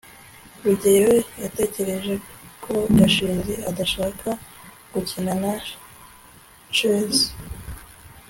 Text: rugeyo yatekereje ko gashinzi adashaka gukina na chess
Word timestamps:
rugeyo 0.63 1.13
yatekereje 1.43 2.13
ko 2.63 2.73
gashinzi 2.97 3.53
adashaka 3.69 4.29
gukina 4.93 5.33
na 5.41 5.53
chess 6.75 7.15